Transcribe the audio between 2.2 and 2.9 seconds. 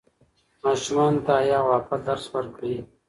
ورکړئ.